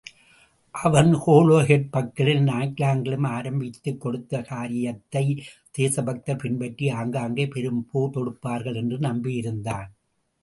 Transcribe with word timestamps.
அவன் 0.71 1.15
ஸோலோஹெட்பக்கிலும், 1.15 2.45
நாக்லாங்கிலும் 2.45 3.27
ஆரம்பித்துக் 3.27 4.01
கொடுத்த 4.01 4.41
காரியங்களைத் 4.41 5.41
தேசத்தார் 5.77 6.37
பின்பற்றி 6.37 6.89
ஆங்காங்கே 6.89 7.47
பெரும் 7.47 7.87
போர் 7.91 8.09
தொடுப்பார்கள் 8.09 8.75
என்று 8.75 8.97
நம்பியிருந்தான். 8.97 9.87